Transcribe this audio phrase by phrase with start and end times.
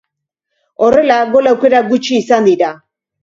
[0.85, 2.73] Horrela, gol aukera gutxi izan dira.